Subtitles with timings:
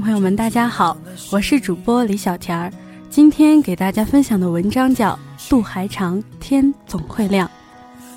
[0.00, 0.96] 朋友们，大家好，
[1.30, 2.72] 我是主播李小田儿。
[3.10, 5.18] 今天给大家分享的文章叫
[5.50, 7.46] 《路还长，天总会亮》。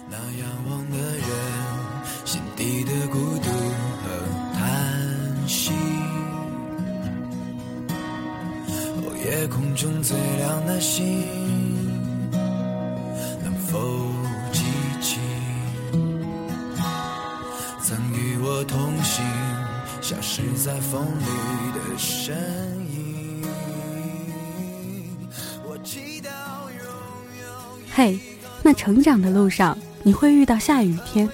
[0.10, 1.28] 那仰望的人，
[2.26, 3.50] 心底的孤独
[4.02, 4.10] 和
[4.54, 5.72] 叹息。
[8.98, 11.24] 哦，夜空中最亮的星，
[13.44, 13.78] 能否
[14.52, 14.64] 记
[15.00, 15.20] 起
[17.84, 19.24] 曾与我同行，
[20.08, 22.34] 消失在风里的身
[22.90, 23.44] 影？
[25.66, 26.30] 我祈祷
[26.70, 26.80] 拥
[27.42, 27.46] 有。
[27.94, 28.18] 嘿，
[28.64, 31.30] 那成长的路上，你会遇到下雨天，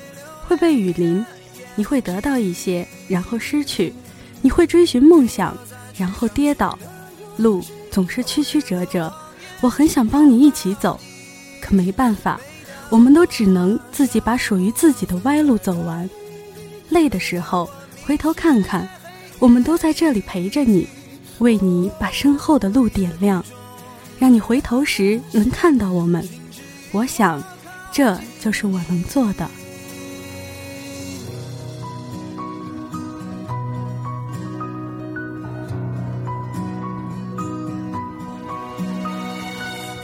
[0.48, 1.24] 会被雨淋，
[1.76, 3.94] 你会得到一些，然后失去，
[4.42, 5.56] 你会追寻梦想，
[5.96, 6.76] 然后跌倒，
[7.38, 9.14] 路总是曲曲折折。
[9.62, 11.00] 我很想帮你一起走，
[11.62, 12.42] 可没办法，
[12.90, 16.10] 我们都只能自己把属于自己的歪路走完。
[16.90, 17.70] 累的时候，
[18.06, 18.88] 回头看看，
[19.40, 20.88] 我们都在这里陪着你，
[21.40, 23.44] 为你把身后的路点亮，
[24.20, 26.28] 让你回头时能看到我们。
[26.92, 27.42] 我想，
[27.94, 29.50] 这就是我能做的。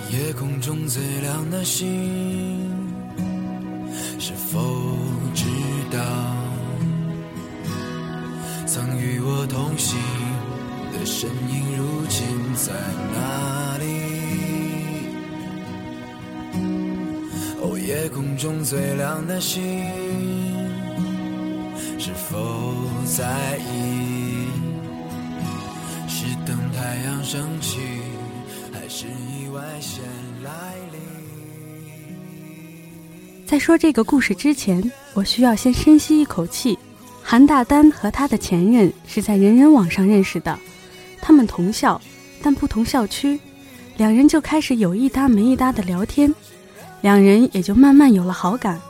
[0.09, 2.48] 夜空中最亮的星，
[11.19, 12.25] 身影，如今
[12.55, 12.71] 在
[13.13, 13.83] 哪里？
[17.59, 19.61] 哦，夜空中最亮的星，
[21.99, 22.73] 是否
[23.05, 24.47] 在意？
[26.07, 27.79] 是等太阳升起，
[28.71, 30.01] 还是意外先
[30.41, 30.51] 来
[30.93, 31.01] 临？
[33.45, 36.79] 在说这个故事之前，我需要先深吸一口气。
[37.21, 40.57] 韩大丹和他的前任是在人人网上认识的，
[41.29, 42.01] 他们同校，
[42.41, 43.39] 但不同校区，
[43.97, 46.33] 两人就开始有一搭没一搭的聊天，
[47.01, 48.81] 两人也就慢慢有了好感。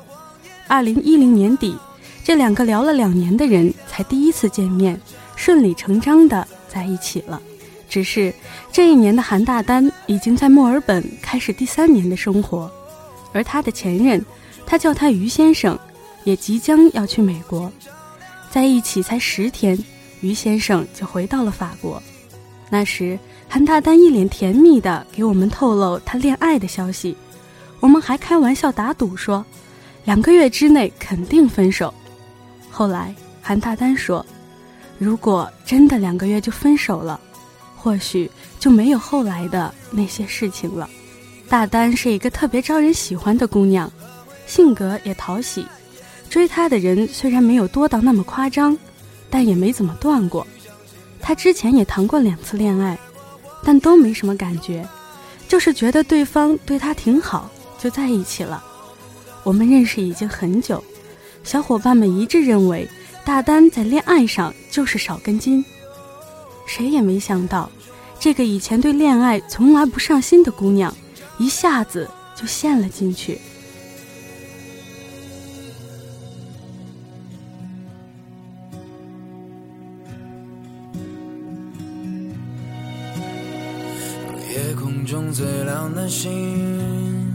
[0.65, 1.75] 二零一零年底，
[2.23, 4.97] 这两个聊了两年的人才第一次见面，
[5.35, 7.41] 顺理成章的在一起了。
[7.89, 8.33] 只是
[8.71, 12.71] 这一年的韩大丹已经在墨尔本开始第三年的生活，
[13.33, 14.25] 而他的前任，
[14.65, 15.77] 他叫他于先生，
[16.23, 17.69] 也即将要去美国。
[18.49, 19.77] 在一起才十天，
[20.21, 22.01] 于先生就回到了法国。
[22.69, 27.17] 那时，韩大丹一脸甜蜜地给我们透露他恋爱的消息，
[27.79, 29.43] 我们还开玩笑打赌说，
[30.05, 31.91] 两个月之内肯定分手。
[32.69, 34.23] 后来，韩大丹说，
[34.99, 37.19] 如果真的两个月就分手了，
[37.75, 38.29] 或许
[38.59, 40.87] 就没有后来的那些事情了。
[41.49, 43.91] 大丹是一个特别招人喜欢的姑娘，
[44.45, 45.65] 性格也讨喜。
[46.29, 48.77] 追她的人虽然没有多到那么夸张，
[49.31, 50.45] 但也没怎么断过。
[51.29, 52.97] 他之前也谈过两次恋爱，
[53.63, 54.83] 但都没什么感觉，
[55.47, 57.47] 就是觉得对方对他挺好，
[57.77, 58.63] 就在一起了。
[59.43, 60.83] 我们认识已经很久，
[61.43, 62.89] 小伙伴们一致认为
[63.23, 65.63] 大丹在恋爱上就是少根筋。
[66.65, 67.69] 谁也没想到，
[68.19, 70.91] 这个以前对恋爱从来不上心的姑娘，
[71.37, 73.39] 一下子就陷了进去。
[84.49, 87.28] 夜空中最亮的星，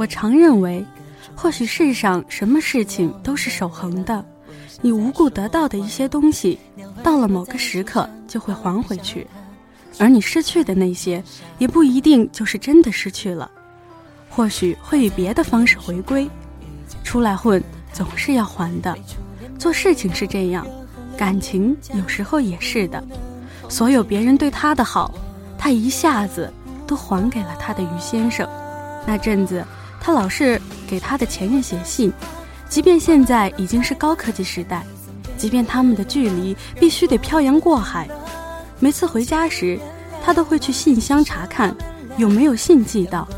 [0.00, 0.82] 我常认为，
[1.36, 4.24] 或许世上什么事情都是守恒的，
[4.80, 6.58] 你无故得到的一些东西，
[7.02, 9.26] 到了某个时刻就会还回去，
[9.98, 11.22] 而你失去的那些，
[11.58, 13.50] 也不一定就是真的失去了，
[14.30, 16.26] 或许会以别的方式回归。
[17.04, 17.62] 出来混
[17.92, 18.96] 总是要还的，
[19.58, 20.66] 做事情是这样，
[21.14, 23.04] 感情有时候也是的。
[23.68, 25.12] 所有别人对他的好，
[25.58, 26.50] 他一下子
[26.86, 28.48] 都还给了他的于先生。
[29.06, 29.62] 那阵子，
[30.00, 32.10] 他老是给他的前任写信，
[32.68, 34.82] 即便现在已经是高科技时代，
[35.36, 38.08] 即便他们的距离必须得漂洋过海，
[38.78, 39.78] 每次回家时，
[40.24, 41.76] 他都会去信箱查看
[42.16, 43.28] 有没有信寄到。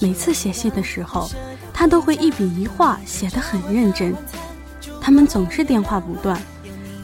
[0.00, 1.28] 每次写信的时候，
[1.74, 4.14] 他都会一笔一画写得很认真。
[5.00, 6.40] 他们总是电话不断，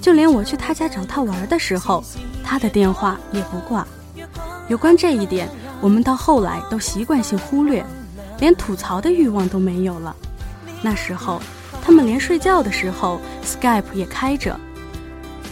[0.00, 2.05] 就连我去他家找他玩的时候，
[2.44, 3.85] 他的电话也不挂。
[4.69, 5.49] 有关这一点，
[5.81, 7.85] 我们到后来都习惯性忽略，
[8.38, 10.14] 连吐槽的欲望都没有了。
[10.82, 11.40] 那时候，
[11.82, 14.58] 他们连睡觉的时候，Skype 也开着。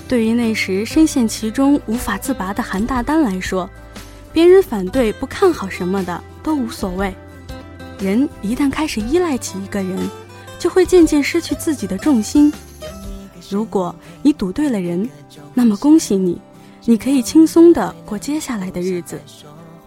[0.08, 3.69] 对于那时深陷其中无法自拔的韩大丹来说，
[4.32, 7.14] 别人反对不看好什么的都无所谓。
[7.99, 9.99] 人一旦开始依赖起一个人，
[10.58, 12.52] 就会渐渐失去自己的重心。
[13.49, 15.08] 如果你赌对了人，
[15.55, 16.40] 那么恭喜你，
[16.84, 19.20] 你可以轻松的过接下来的日子。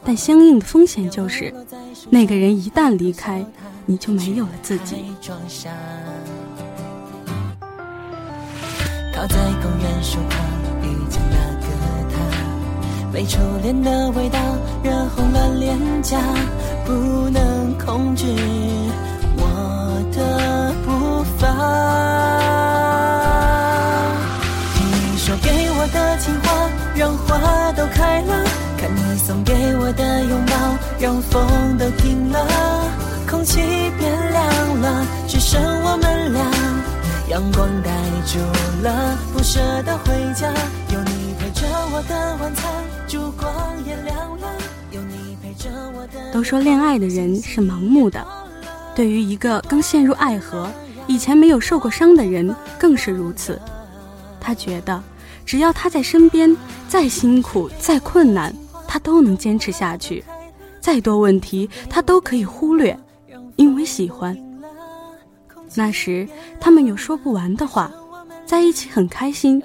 [0.06, 1.52] 但相应的风险就是，
[2.12, 3.44] 那个人一旦离开，
[3.88, 5.04] 你就没有了自己。
[9.16, 10.38] 靠在公园树旁
[10.84, 11.68] 遇见那个
[12.12, 12.16] 他，
[13.12, 14.38] 被初恋的味道
[14.84, 16.20] 热红了脸颊，
[16.86, 16.94] 不
[17.30, 18.26] 能控制
[19.38, 19.42] 我
[20.12, 21.48] 的步伐。
[24.78, 28.46] 你说给我的情话，让花都开了；
[29.86, 30.54] 我的拥抱，
[31.00, 32.48] 让风都停了。
[33.30, 33.60] 空气
[34.00, 36.44] 变凉了，只剩我们俩。
[37.30, 37.92] 阳光盖
[38.26, 38.40] 住
[38.82, 40.50] 了，不舍得回家。
[40.92, 42.74] 有你陪着我的晚餐，
[43.08, 43.48] 烛光
[43.86, 44.48] 也亮了。
[44.90, 46.34] 有你陪着我的。
[46.34, 48.26] 都说恋爱的人是盲目的，
[48.96, 50.68] 对于一个刚陷入爱河、
[51.06, 53.62] 以前没有受过伤的人更是如此。
[54.42, 55.00] 他觉得，
[55.46, 56.58] 只要他在身边，
[56.90, 58.52] 再辛苦、再困难，
[58.88, 60.24] 他都能坚持下去；
[60.80, 62.98] 再多问题，他都可以忽略，
[63.56, 64.38] 因为喜欢。
[65.74, 66.28] 那时，
[66.60, 67.92] 他们有说不完的话，
[68.46, 69.62] 在一起很开心，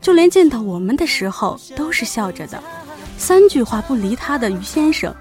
[0.00, 2.62] 就连见到我们的时候都是笑着的。
[3.16, 5.14] 三句话不离他的于先生。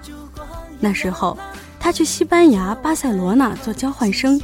[0.80, 1.38] 那时候，
[1.80, 4.42] 他去西班牙巴塞罗那做交换生，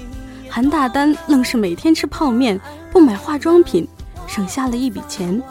[0.50, 2.60] 韩大丹愣是每天吃泡面，
[2.92, 3.86] 不买化妆品，
[4.28, 5.42] 省下了一笔钱，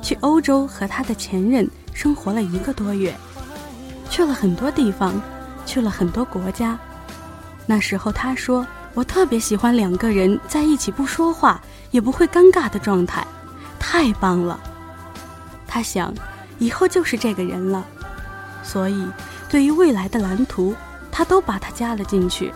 [0.00, 3.16] 去欧洲和他的前任生活了一个多月，
[4.10, 5.18] 去了很多地方，
[5.64, 6.78] 去了很多国家。
[7.64, 8.66] 那时候他说。
[8.94, 11.60] 我特别喜欢两个人在一起不说话
[11.90, 13.26] 也不会尴尬的状态，
[13.76, 14.56] 太棒了。
[15.66, 16.14] 他想，
[16.60, 17.84] 以后就是这个人了，
[18.62, 19.04] 所以
[19.48, 20.76] 对于未来的蓝图，
[21.10, 22.54] 他都把他加了进去。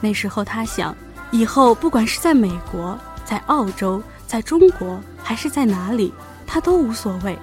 [0.00, 0.96] 那时候他想，
[1.30, 6.14] 以后不管是在美国、在澳洲、在中国还是在哪里，
[6.46, 7.38] 他都无所谓，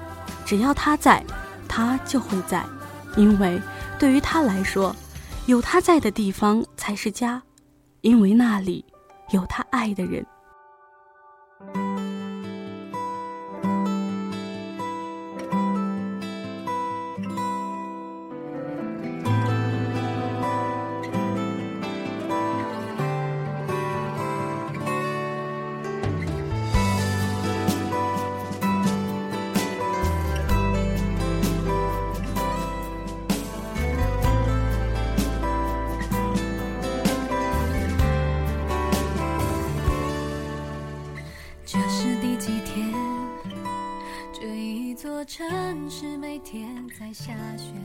[0.53, 1.25] 只要他在，
[1.67, 2.63] 他就会在，
[3.17, 3.59] 因为
[3.97, 4.95] 对于他来说，
[5.47, 7.41] 有他在的地方才是家。
[8.01, 8.85] 因为那里
[9.31, 10.23] 有他爱的人。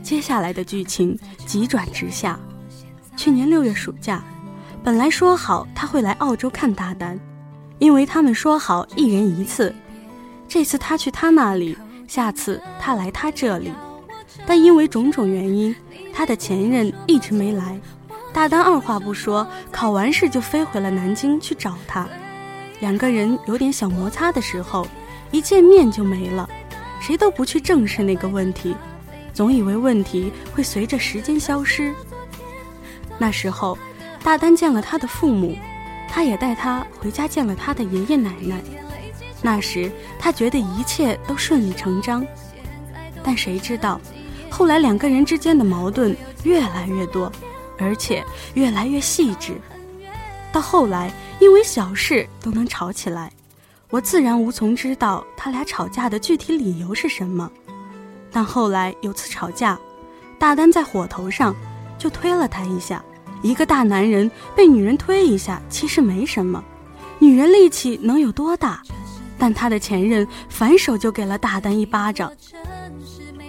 [0.09, 2.39] 接下来的剧情急转直下。
[3.15, 4.23] 去年六月暑假，
[4.83, 7.19] 本来说好他会来澳洲看大丹，
[7.77, 9.71] 因为他们说好一人一次。
[10.47, 13.71] 这次他去他那里，下次他来他这里。
[14.47, 15.75] 但因为种种原因，
[16.11, 17.79] 他的前任一直没来。
[18.33, 22.07] 大丹二话不说，考完试就飞回了南京去找他。
[22.79, 24.87] 两个人有点小摩擦的时候，
[25.29, 26.49] 一见面就没了。
[26.99, 28.75] 谁都不去正视那个问题，
[29.39, 31.95] 总以为问题会随着时间消失。
[33.17, 33.77] 那时候，
[34.21, 35.57] 大丹见了他的父母，
[36.09, 38.61] 他也带他回家见了他的爷爷奶奶。
[39.41, 42.27] 那时他觉得一切都顺理成章，
[43.23, 44.01] 但谁知道，
[44.49, 47.31] 后来两个人之间的矛盾越来越多，
[47.77, 48.21] 而且
[48.55, 49.53] 越来越细致，
[50.51, 53.31] 到后来因为小事都能吵起来。
[53.89, 57.49] 我自然无从知道他俩吵架的具体理由是什么，
[58.31, 59.79] 但后来有次吵架，
[60.37, 61.55] 大丹在火头上
[61.97, 63.03] 就推了他一下。
[63.41, 66.63] 一个大男人被女人推一下其实没什么，
[67.19, 68.81] 女人力气能有多大？
[69.37, 72.31] 但他的前任反手就给了大丹一巴掌。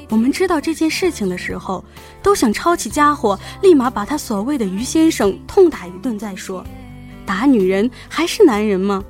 [0.09, 1.85] 我们知道这件事情的时候，
[2.23, 6.65] 都想抄起家伙，立马把他所谓的于先生痛打一顿再说。
[7.27, 9.03] 打女人还是男人吗？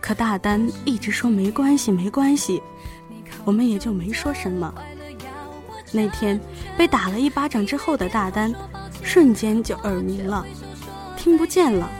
[0.00, 2.62] 可大丹一直说没关系，没关系，
[3.44, 4.72] 我们也就没说什么。
[5.92, 6.40] 那天
[6.76, 8.54] 被打了一巴掌之后的大丹，
[9.02, 10.46] 瞬间就耳鸣了，
[11.16, 11.90] 听不见了。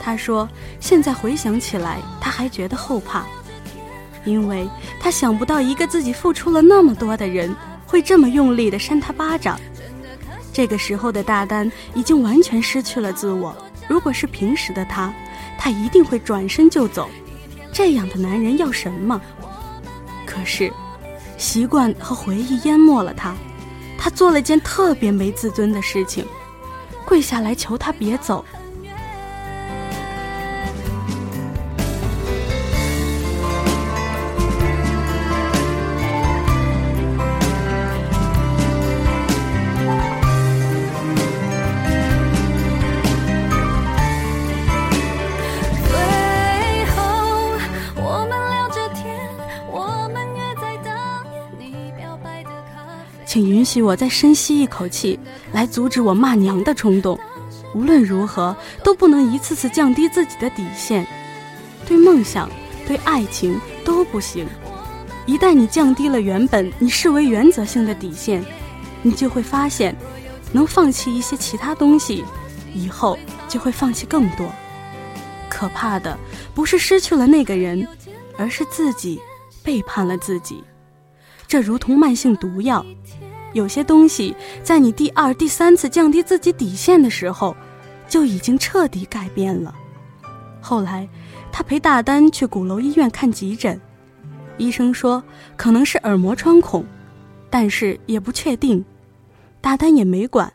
[0.00, 0.48] 他说
[0.80, 3.24] ：“现在回想起来，他还觉得后怕，
[4.24, 7.54] 因为他想不到一个自己付出了那么多的人
[7.86, 9.60] 会这么用力的扇他巴掌。
[10.52, 13.54] 这个时候的大丹已经完全失去了自我。
[13.88, 15.12] 如果是平时的他，
[15.58, 17.08] 他一定会转身就走。
[17.72, 19.20] 这样的男人要什么？
[20.32, 20.72] 可是，
[21.36, 23.34] 习惯和回忆淹没了他。
[23.98, 26.24] 他做了件特别没自尊的事情，
[27.04, 28.42] 跪下来求他别走。”
[53.62, 55.16] 允许我再深吸一口气，
[55.52, 57.16] 来阻止我骂娘的冲动。
[57.76, 61.06] 无论如何，都不能一次次降低自己的底线。
[61.86, 62.50] 对梦想、
[62.88, 64.44] 对爱情都不行。
[65.26, 68.44] 一旦你降低了原本你视为原则性的底线，
[69.00, 69.94] 你就会发现，
[70.50, 72.24] 能放弃一些其他东西，
[72.74, 73.16] 以后
[73.48, 74.50] 就会放弃更多。
[75.48, 76.18] 可怕的
[76.52, 77.86] 不是失去了那个人，
[78.36, 79.20] 而是自己
[79.62, 80.64] 背叛了自己。
[81.46, 82.84] 这如同慢性毒药。
[83.52, 87.56] 有些东西，在你第二、第三次降低自己底线的时候，
[88.08, 89.74] 就已经彻底改变了。
[90.60, 91.08] 后来，
[91.50, 93.80] 他陪大丹去鼓楼医院看急诊，
[94.56, 95.22] 医生说
[95.56, 96.84] 可能是耳膜穿孔，
[97.50, 98.84] 但是也不确定。
[99.60, 100.52] 大丹也没管，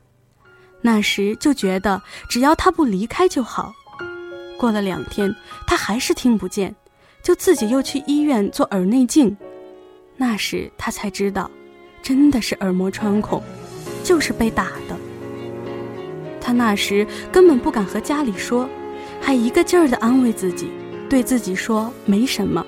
[0.82, 3.74] 那时就觉得只要他不离开就好。
[4.58, 5.34] 过了两天，
[5.66, 6.75] 他还是听不见，
[7.22, 9.38] 就自己又去医院做耳内镜，
[10.16, 11.50] 那时他才知道。
[12.08, 13.44] 真的是耳膜穿孔，
[14.02, 14.96] 就是被打的。
[16.40, 18.66] 他那时根本不敢和家里说，
[19.20, 20.70] 还一个劲儿的安慰自己，
[21.10, 22.66] 对自己说没什么。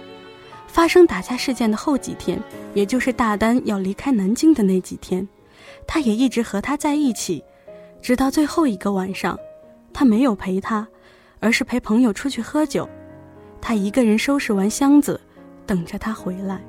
[0.68, 2.38] 发生打架事件的后几天，
[2.74, 5.26] 也就是大丹要离开南京的那几天，
[5.88, 7.42] 他也一直和他在一起，
[8.02, 9.40] 直到最后一个晚上，
[9.94, 10.86] 他没有陪他，
[11.40, 12.90] 而是陪朋友出去喝酒。
[13.62, 15.18] 他一个人收拾完箱子，
[15.66, 16.62] 等着他回来。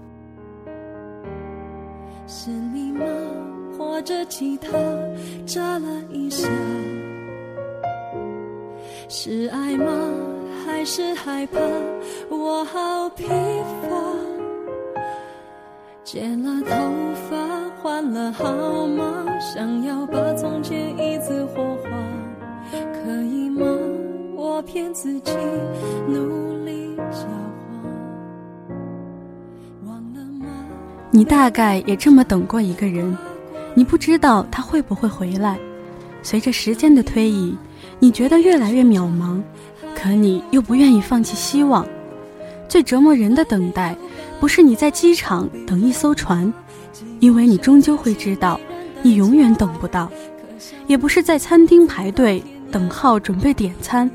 [2.32, 3.04] 是你吗？
[3.76, 4.70] 或者吉他
[5.44, 6.48] 扎了一下？
[9.08, 9.92] 是爱吗？
[10.64, 11.58] 还是害怕？
[12.28, 13.88] 我好疲乏。
[16.04, 16.70] 剪了头
[17.28, 17.36] 发，
[17.82, 21.90] 换了号码，想要把从前一次火化，
[23.02, 23.66] 可以吗？
[24.36, 25.32] 我骗自己，
[26.06, 26.49] 努
[31.12, 33.16] 你大概也这么等过一个人，
[33.74, 35.58] 你不知道他会不会回来。
[36.22, 37.56] 随着时间的推移，
[37.98, 39.42] 你觉得越来越渺茫，
[39.94, 41.84] 可你又不愿意放弃希望。
[42.68, 43.96] 最折磨人的等待，
[44.38, 46.52] 不是你在机场等一艘船，
[47.18, 48.60] 因为你终究会知道，
[49.02, 50.08] 你永远等不到；
[50.86, 52.40] 也不是在餐厅排队
[52.70, 54.08] 等号准备点餐，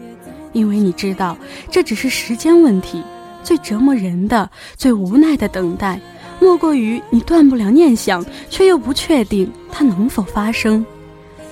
[0.53, 1.37] 因为你知道
[1.69, 3.03] 这只是时间问题。
[3.43, 5.99] 最折磨人的、最无奈的等待。
[6.39, 10.85] 莫过于你断不了念想，却又不确定它能否发生，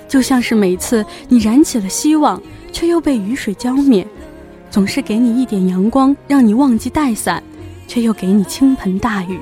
[0.08, 4.06] 就像是每次你燃起了希望，却又被雨水浇灭，
[4.70, 7.42] 总是给你一点阳光，让你忘记带伞，
[7.88, 9.40] 却又给你倾盆大雨。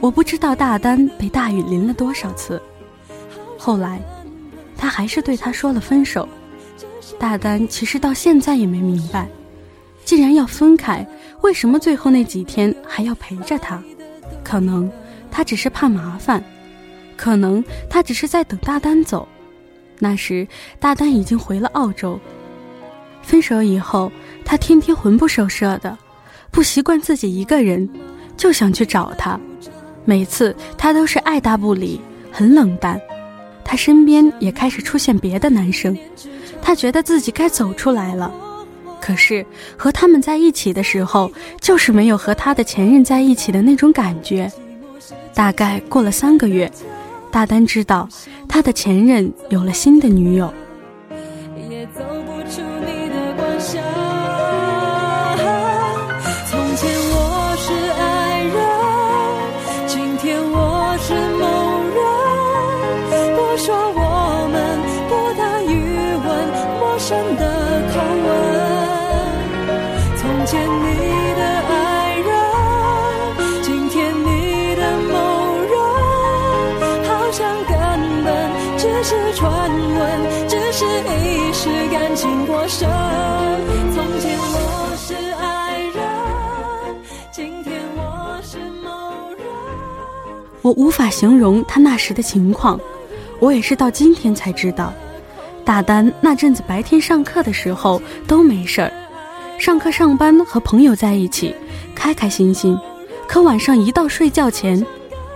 [0.00, 2.60] 我不知道大丹被大雨淋了多少次，
[3.56, 4.02] 后来，
[4.76, 6.28] 他还是对他说了分手。
[7.18, 9.28] 大丹其实到现在也没明白，
[10.04, 11.06] 既然要分开，
[11.42, 13.82] 为什么最后那几天还要陪着他？
[14.44, 14.88] 可能
[15.30, 16.44] 他只是怕麻烦，
[17.16, 19.26] 可能他只是在等大丹走。
[19.98, 20.46] 那时
[20.78, 22.20] 大丹已经回了澳洲。
[23.22, 24.12] 分手以后，
[24.44, 25.96] 他天天魂不守舍的，
[26.50, 27.88] 不习惯自己一个人，
[28.36, 29.40] 就想去找他。
[30.04, 31.98] 每次他都是爱答不理，
[32.30, 33.00] 很冷淡。
[33.64, 35.96] 他身边也开始出现别的男生，
[36.60, 38.30] 他觉得自己该走出来了。
[39.04, 39.44] 可是
[39.76, 41.30] 和他们在一起的时候，
[41.60, 44.50] 就是没有和他的前任在一起的那种感觉。
[45.34, 46.72] 大概过了三个月，
[47.30, 48.08] 大丹知道
[48.48, 50.50] 他的前任有了新的女友。
[82.14, 82.88] 情过剩。
[83.92, 86.96] 从前我是爱人，
[87.32, 89.46] 今天我是某人。
[90.62, 92.78] 我无法形容他那时的情况，
[93.40, 94.92] 我也是到今天才知道。
[95.64, 98.92] 大丹那阵子白天上课的时候都没事儿，
[99.58, 101.54] 上课上班和朋友在一起，
[101.94, 102.78] 开开心心。
[103.26, 104.86] 可晚上一到睡觉前，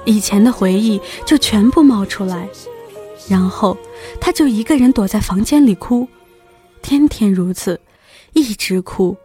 [0.05, 2.47] 以前的回忆就全部冒出来，
[3.27, 3.77] 然后
[4.21, 6.07] 他就一个人躲在房间里哭，
[6.83, 7.81] 天天如此，
[8.33, 9.17] 一直哭，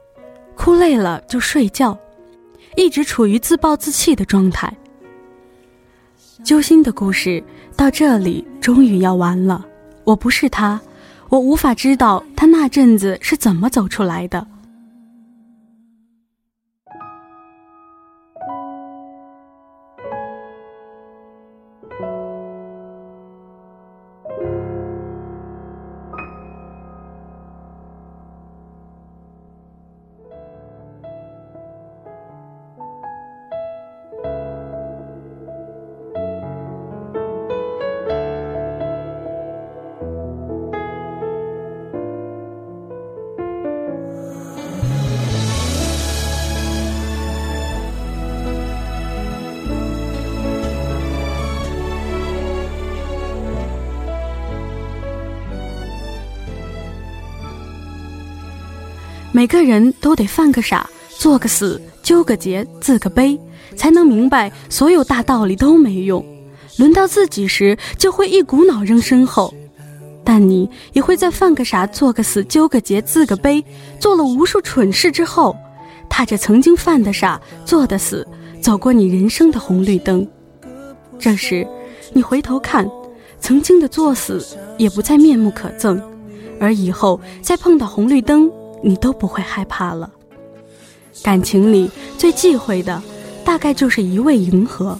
[0.55, 1.97] 哭累了就睡觉，
[2.75, 4.75] 一直处于自暴自弃的状态。
[6.43, 7.43] 揪心的故事
[7.77, 9.65] 到这里终于要完了，
[10.03, 10.79] 我不是他。
[11.29, 14.45] 我无法知道他那阵子是怎么走出来的。
[59.35, 63.37] 每个人都得犯个傻，做个死，纠个结，自个悲，
[63.75, 66.23] 才能明白所有大道理都没用。
[66.77, 69.51] 轮到自己时，就会一股脑扔身后。
[70.23, 73.65] 但你也会在犯个傻、做个死、纠个结、自个悲，
[73.99, 75.57] 做了无数蠢事之后，
[76.07, 78.27] 踏着曾经犯的傻、做的死，
[78.61, 80.27] 走过你人生的红绿灯。
[81.17, 81.67] 这时，
[82.13, 82.87] 你回头看，
[83.39, 84.45] 曾经的作死
[84.77, 85.99] 也不再面目可憎，
[86.59, 88.51] 而以后再碰到红绿灯。
[88.83, 90.11] 你都不会害怕了。
[91.23, 93.01] 感情里最忌讳的，
[93.45, 94.99] 大概就是一味迎合。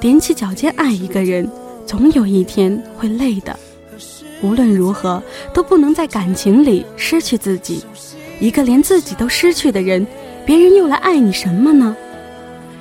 [0.00, 1.48] 踮起脚尖爱一个人，
[1.86, 3.56] 总有一天会累的。
[4.42, 5.22] 无论如何，
[5.54, 7.84] 都不能在感情里失去自己。
[8.40, 10.04] 一个连自己都失去的人，
[10.44, 11.96] 别人又来爱你什么呢？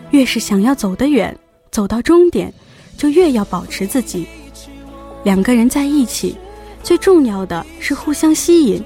[0.10, 1.38] 越是想要走得远，
[1.70, 2.52] 走到终点，
[2.98, 4.26] 就越要保持自己。
[5.24, 6.36] 两个人在一起，
[6.82, 8.84] 最重要的是互相吸引。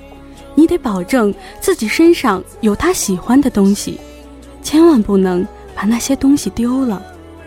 [0.55, 3.99] 你得保证自己身上有他喜欢的东西，
[4.63, 7.01] 千万不能把那些东西丢了。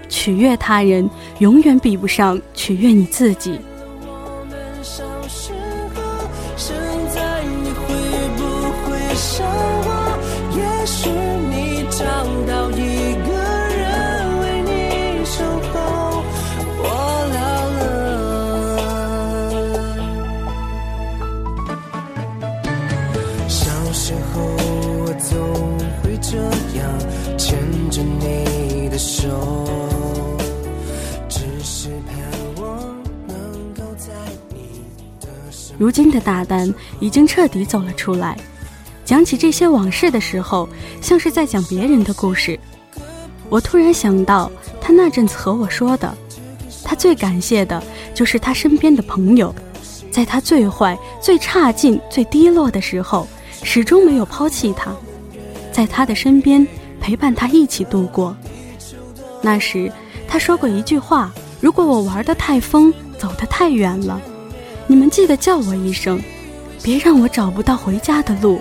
[0.09, 3.59] 取悦他人，永远比不上取悦你自己。
[35.79, 38.37] 如今的大丹已经彻底走了出来，
[39.05, 40.69] 讲起这些往事的时候，
[41.01, 42.59] 像是在讲别人的故事。
[43.49, 46.13] 我突然想到，他那阵子和我说的，
[46.85, 49.55] 他最感谢的就是他身边的朋友，
[50.11, 53.27] 在他最坏、最差劲、最低落的时候，
[53.63, 54.93] 始终没有抛弃他，
[55.73, 56.67] 在他的身边
[57.01, 58.37] 陪伴他一起度过。
[59.41, 59.91] 那时
[60.27, 64.21] 他说过一句话：“如果我玩得太疯，走得太远了。”
[64.91, 66.19] 你们记得叫我一声，
[66.83, 68.59] 别让我找不到回家的路。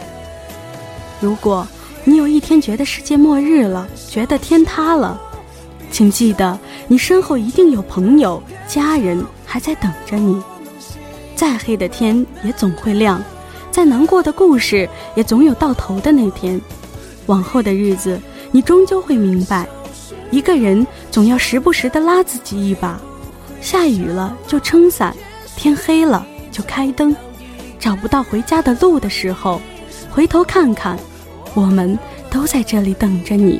[1.21, 1.65] 如果
[2.03, 5.17] 你有一天觉得世界末日了，觉得天塌了，
[5.89, 6.59] 请记得
[6.89, 10.43] 你身后一定有朋友、家人还在等着你。
[11.33, 13.23] 再黑的天也总会亮，
[13.71, 16.59] 再难过的故事也总有到头的那天。
[17.27, 18.19] 往后的日子，
[18.51, 19.65] 你终究会明白，
[20.29, 22.99] 一个人总要时不时的拉自己一把。
[23.61, 25.15] 下雨了就撑伞。
[25.57, 27.13] 天黑了就开灯，
[27.79, 29.59] 找不到回家的路的时候，
[30.11, 30.97] 回头看看，
[31.55, 31.97] 我们
[32.29, 33.59] 都在这里等着你。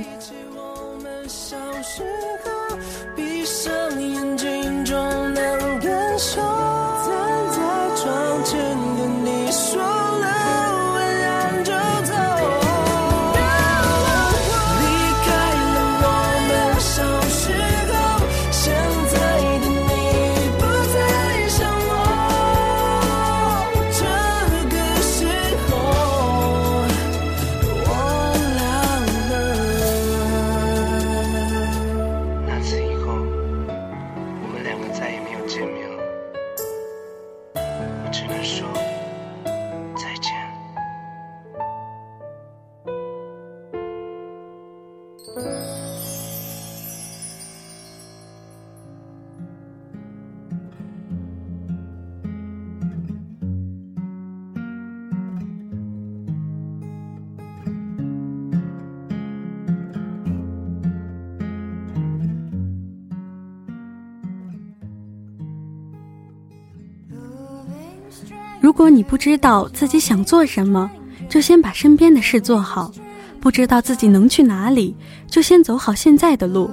[68.67, 70.91] 如果你不知道自己想做什么，
[71.29, 72.91] 就先把身边的事做好；
[73.39, 74.93] 不知道自己能去哪里，
[75.25, 76.69] 就先走好现在的路；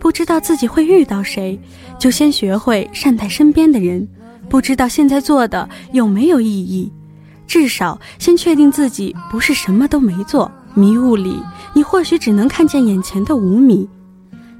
[0.00, 1.56] 不知道自己会遇到谁，
[1.96, 4.04] 就先学会善待身边的人；
[4.48, 6.92] 不知道现在做的有没有意义，
[7.46, 10.50] 至少先确定自己不是什么都没做。
[10.74, 11.40] 迷雾里，
[11.72, 13.88] 你或许只能看见眼前的五米，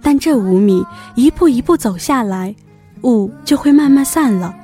[0.01, 0.87] 但这五米
[1.17, 2.55] 一步一步走下来，
[3.03, 4.55] 雾就会慢慢散了。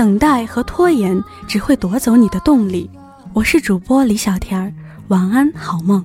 [0.00, 2.90] 等待和拖延只会夺走你的动力。
[3.34, 4.72] 我是主播李小田儿，
[5.08, 6.02] 晚安，好梦。